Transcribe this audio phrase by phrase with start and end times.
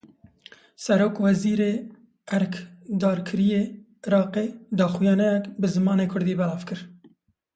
[0.83, 1.73] Serokwezîrê
[2.35, 3.63] erkdarkirî yê
[4.07, 4.45] Iraqê
[4.79, 6.79] daxuyaniyek bi zimanê kurdî belav kir.